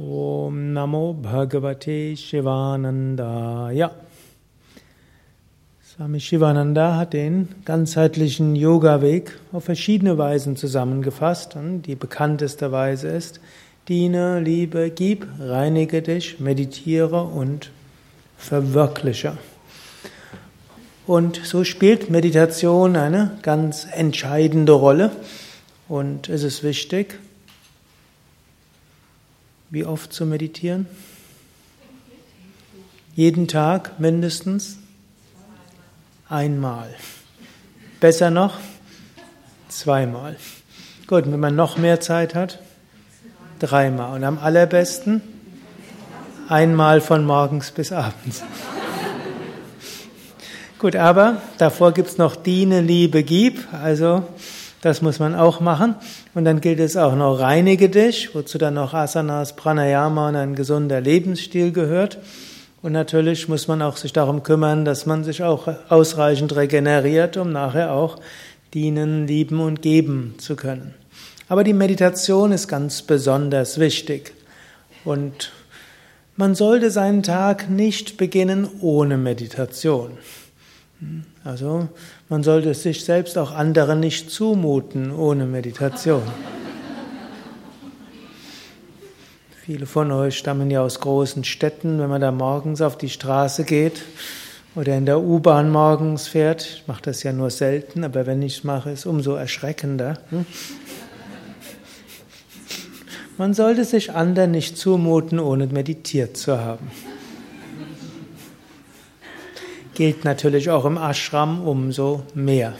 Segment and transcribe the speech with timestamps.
[0.00, 3.90] Om Namo Bhagavate Shivanandaya.
[5.84, 11.54] Swami Shivananda hat den ganzheitlichen Yoga-Weg auf verschiedene Weisen zusammengefasst.
[11.54, 13.40] Und die bekannteste Weise ist,
[13.88, 17.70] diene, liebe, gib, reinige dich, meditiere und
[18.38, 19.36] verwirkliche.
[21.06, 25.10] Und so spielt Meditation eine ganz entscheidende Rolle.
[25.88, 27.18] Und es ist wichtig,
[29.70, 30.86] wie oft zu meditieren?
[33.14, 34.78] Jeden Tag mindestens
[36.28, 36.94] einmal.
[38.00, 38.58] Besser noch
[39.68, 40.36] zweimal.
[41.06, 42.60] Gut, wenn man noch mehr Zeit hat,
[43.58, 44.16] dreimal.
[44.16, 45.22] Und am allerbesten
[46.48, 48.42] einmal von morgens bis abends.
[50.78, 53.66] Gut, aber davor gibt's noch Diene, Liebe, Gib.
[53.74, 54.24] Also
[54.82, 55.94] das muss man auch machen.
[56.34, 60.54] Und dann gilt es auch noch, reinige dich, wozu dann noch Asanas, Pranayama und ein
[60.54, 62.18] gesunder Lebensstil gehört.
[62.82, 67.52] Und natürlich muss man auch sich darum kümmern, dass man sich auch ausreichend regeneriert, um
[67.52, 68.16] nachher auch
[68.72, 70.94] dienen, lieben und geben zu können.
[71.48, 74.32] Aber die Meditation ist ganz besonders wichtig.
[75.04, 75.52] Und
[76.36, 80.12] man sollte seinen Tag nicht beginnen ohne Meditation.
[81.44, 81.88] Also
[82.28, 86.22] man sollte es sich selbst auch anderen nicht zumuten ohne Meditation.
[89.64, 91.98] Viele von euch stammen ja aus großen Städten.
[91.98, 94.02] Wenn man da morgens auf die Straße geht
[94.74, 98.58] oder in der U-Bahn morgens fährt, ich mache das ja nur selten, aber wenn ich
[98.58, 100.18] es mache, ist es umso erschreckender.
[100.30, 100.44] Hm?
[103.38, 106.90] Man sollte sich anderen nicht zumuten, ohne meditiert zu haben
[110.00, 112.72] gilt natürlich auch im Ashram umso mehr.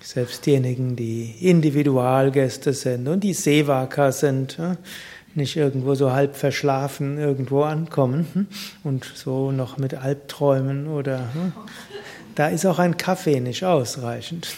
[0.00, 4.58] Selbst diejenigen, die Individualgäste sind und die Sevaka sind,
[5.36, 8.46] nicht irgendwo so halb verschlafen irgendwo ankommen hm,
[8.82, 11.52] und so noch mit Albträumen oder hm,
[12.34, 14.48] da ist auch ein Kaffee nicht ausreichend.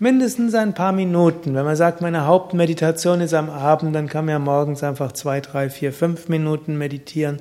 [0.00, 1.56] Mindestens ein paar Minuten.
[1.56, 5.40] Wenn man sagt, meine Hauptmeditation ist am Abend, dann kann man ja morgens einfach zwei,
[5.40, 7.38] drei, vier, fünf Minuten meditieren.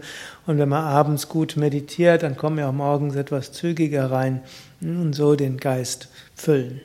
[0.48, 4.42] Und wenn man abends gut meditiert, dann kommen wir auch morgens etwas zügiger rein
[4.82, 6.82] und so den Geist füllen.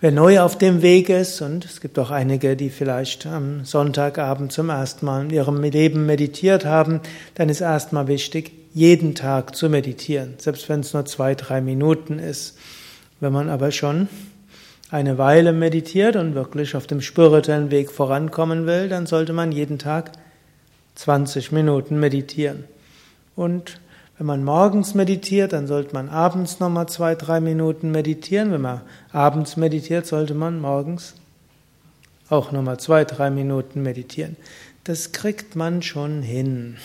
[0.00, 4.52] Wer neu auf dem Weg ist, und es gibt auch einige, die vielleicht am Sonntagabend
[4.52, 7.00] zum ersten Mal in ihrem Leben meditiert haben,
[7.34, 12.20] dann ist erstmal wichtig, jeden Tag zu meditieren, selbst wenn es nur zwei, drei Minuten
[12.20, 12.56] ist.
[13.18, 14.08] Wenn man aber schon
[14.90, 19.78] eine Weile meditiert und wirklich auf dem spirituellen Weg vorankommen will, dann sollte man jeden
[19.78, 20.12] Tag
[20.96, 22.64] 20 Minuten meditieren.
[23.36, 23.80] Und
[24.18, 28.52] wenn man morgens meditiert, dann sollte man abends nochmal zwei, drei Minuten meditieren.
[28.52, 28.80] Wenn man
[29.12, 31.14] abends meditiert, sollte man morgens
[32.28, 34.36] auch nochmal zwei, drei Minuten meditieren.
[34.84, 36.76] Das kriegt man schon hin.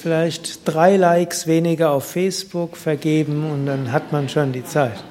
[0.00, 5.02] Vielleicht drei Likes weniger auf Facebook vergeben und dann hat man schon die Zeit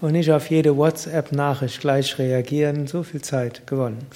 [0.00, 2.86] und nicht auf jede WhatsApp-Nachricht gleich reagieren.
[2.86, 4.06] So viel Zeit gewonnen.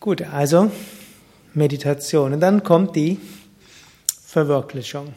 [0.00, 0.70] Gut, also
[1.54, 2.32] Meditation.
[2.34, 3.18] Und dann kommt die
[4.24, 5.14] Verwirklichung.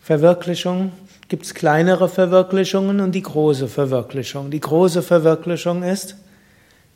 [0.00, 0.92] Verwirklichung
[1.28, 4.50] gibt es kleinere Verwirklichungen und die große Verwirklichung.
[4.50, 6.16] Die große Verwirklichung ist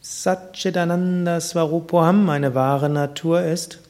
[0.03, 3.81] Satchitananda Swarupoham, meine wahre Natur ist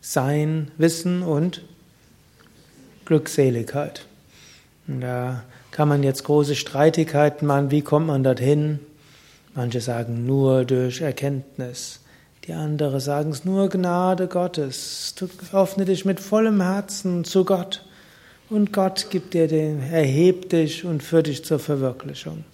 [0.00, 1.62] Sein, Wissen und
[3.06, 4.04] Glückseligkeit.
[4.86, 8.80] Da kann man jetzt große Streitigkeiten machen, wie kommt man dorthin?
[9.54, 12.00] Manche sagen nur durch Erkenntnis.
[12.46, 15.14] Die anderen sagen es nur Gnade Gottes.
[15.16, 17.84] Du öffne dich mit vollem Herzen zu Gott
[18.50, 22.44] und Gott gibt dir den, erhebt dich und führt dich zur Verwirklichung.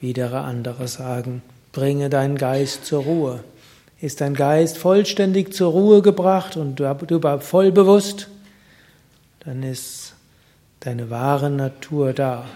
[0.00, 1.42] Widere andere sagen,
[1.72, 3.44] bringe deinen Geist zur Ruhe.
[4.00, 8.28] Ist dein Geist vollständig zur Ruhe gebracht und du, du voll bewusst,
[9.44, 10.09] dann ist
[10.80, 12.46] deine wahre Natur da.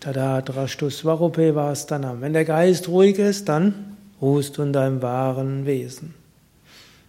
[0.00, 2.20] Tada drashtu svarupe vastanam.
[2.20, 6.14] Wenn der Geist ruhig ist, dann ruhst du in deinem wahren Wesen.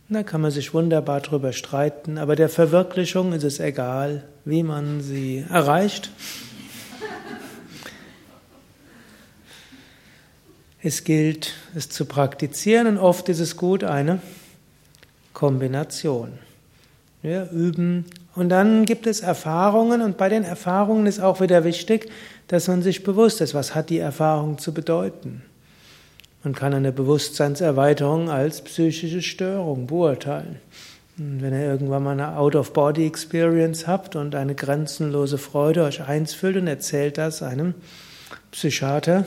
[0.09, 4.99] Da kann man sich wunderbar drüber streiten, aber der Verwirklichung ist es egal, wie man
[4.99, 6.11] sie erreicht.
[10.83, 14.19] Es gilt, es zu praktizieren und oft ist es gut, eine
[15.31, 16.39] Kombination.
[17.23, 18.05] Ja, üben.
[18.33, 22.09] Und dann gibt es Erfahrungen und bei den Erfahrungen ist auch wieder wichtig,
[22.47, 25.43] dass man sich bewusst ist, was hat die Erfahrung zu bedeuten.
[26.43, 30.59] Man kann eine Bewusstseinserweiterung als psychische Störung beurteilen.
[31.17, 36.67] wenn ihr irgendwann mal eine Out-of-Body-Experience habt und eine grenzenlose Freude euch eins füllt und
[36.67, 37.75] erzählt das einem
[38.51, 39.25] Psychiater,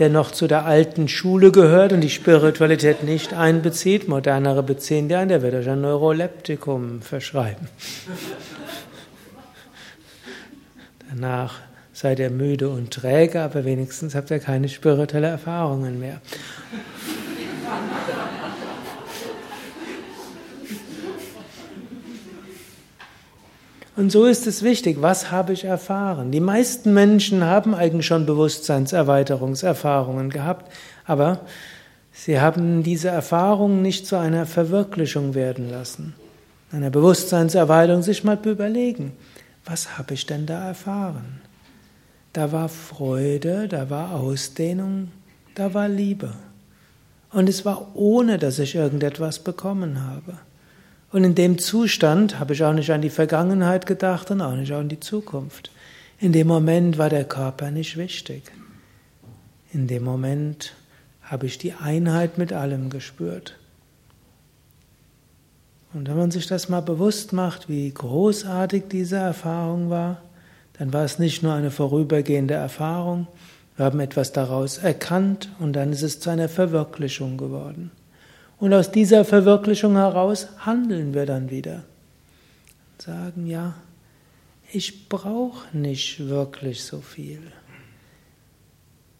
[0.00, 5.26] der noch zu der alten Schule gehört und die Spiritualität nicht einbezieht, modernere beziehen der
[5.26, 7.68] der wird euch ein Neuroleptikum verschreiben.
[11.10, 11.60] Danach
[11.92, 16.22] seid ihr müde und träge, aber wenigstens habt ihr keine spirituelle Erfahrungen mehr.
[24.00, 26.30] Und so ist es wichtig, was habe ich erfahren?
[26.30, 30.72] Die meisten Menschen haben eigentlich schon Bewusstseinserweiterungserfahrungen gehabt,
[31.04, 31.42] aber
[32.10, 36.14] sie haben diese Erfahrungen nicht zu einer Verwirklichung werden lassen.
[36.72, 39.12] Einer Bewusstseinserweiterung sich mal überlegen,
[39.66, 41.42] was habe ich denn da erfahren?
[42.32, 45.08] Da war Freude, da war Ausdehnung,
[45.54, 46.32] da war Liebe.
[47.32, 50.38] Und es war ohne, dass ich irgendetwas bekommen habe.
[51.12, 54.72] Und in dem Zustand habe ich auch nicht an die Vergangenheit gedacht und auch nicht
[54.72, 55.70] an die Zukunft.
[56.18, 58.52] In dem Moment war der Körper nicht wichtig.
[59.72, 60.74] In dem Moment
[61.22, 63.56] habe ich die Einheit mit allem gespürt.
[65.92, 70.22] Und wenn man sich das mal bewusst macht, wie großartig diese Erfahrung war,
[70.78, 73.26] dann war es nicht nur eine vorübergehende Erfahrung,
[73.76, 77.90] wir haben etwas daraus erkannt und dann ist es zu einer Verwirklichung geworden.
[78.60, 81.82] Und aus dieser Verwirklichung heraus handeln wir dann wieder.
[82.98, 83.74] Sagen, ja,
[84.70, 87.40] ich brauche nicht wirklich so viel.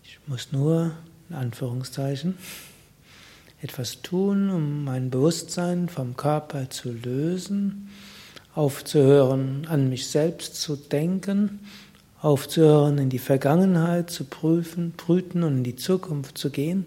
[0.04, 0.92] Ich muss nur,
[1.30, 2.36] in Anführungszeichen,
[3.62, 7.88] etwas tun, um mein Bewusstsein vom Körper zu lösen,
[8.54, 11.60] aufzuhören, an mich selbst zu denken,
[12.20, 16.84] aufzuhören, in die Vergangenheit zu prüfen, brüten und in die Zukunft zu gehen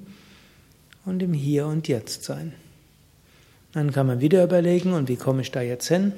[1.05, 2.53] und im Hier und Jetzt sein.
[3.73, 6.13] Dann kann man wieder überlegen, und wie komme ich da jetzt hin?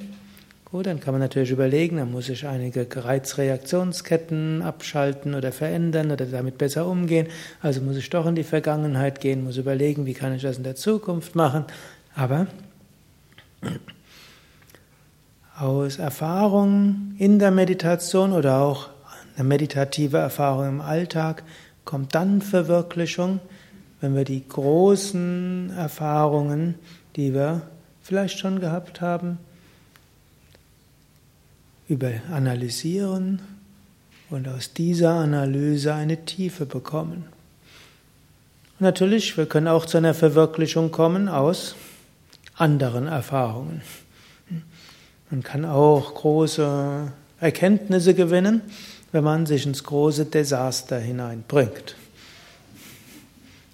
[0.66, 6.26] Gut, dann kann man natürlich überlegen, dann muss ich einige Reizreaktionsketten abschalten oder verändern oder
[6.26, 7.28] damit besser umgehen.
[7.62, 10.64] Also muss ich doch in die Vergangenheit gehen, muss überlegen, wie kann ich das in
[10.64, 11.64] der Zukunft machen.
[12.14, 12.48] Aber
[15.56, 18.90] aus Erfahrung in der Meditation oder auch
[19.36, 21.44] eine meditative Erfahrung im Alltag
[21.84, 23.40] kommt dann Verwirklichung,
[24.00, 26.74] wenn wir die großen Erfahrungen,
[27.16, 27.62] die wir
[28.02, 29.38] vielleicht schon gehabt haben,
[31.88, 33.40] über analysieren
[34.30, 37.24] und aus dieser Analyse eine Tiefe bekommen.
[38.78, 41.76] Und natürlich, wir können auch zu einer Verwirklichung kommen aus
[42.56, 43.82] anderen Erfahrungen.
[45.30, 48.62] Man kann auch große Erkenntnisse gewinnen,
[49.12, 51.96] wenn man sich ins große Desaster hineinbringt.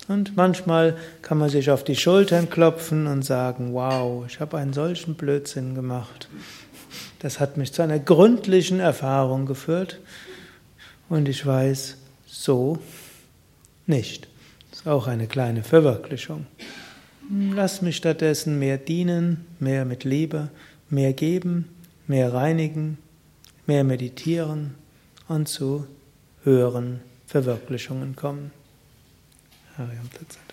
[0.09, 4.73] Und manchmal kann man sich auf die Schultern klopfen und sagen, wow, ich habe einen
[4.73, 6.29] solchen Blödsinn gemacht.
[7.21, 10.01] Das hat mich zu einer gründlichen Erfahrung geführt
[11.09, 11.97] und ich weiß,
[12.27, 12.79] so
[13.87, 14.29] nicht.
[14.71, 16.47] Das ist auch eine kleine Verwirklichung.
[17.31, 20.49] Lass mich stattdessen mehr dienen, mehr mit Liebe,
[20.91, 21.69] mehr geben,
[22.07, 22.99] mehr reinigen,
[23.67, 24.75] mehr meditieren
[25.29, 25.87] und zu
[26.43, 28.51] höheren Verwirklichungen kommen.
[29.79, 30.52] Ah, yeah, that's it.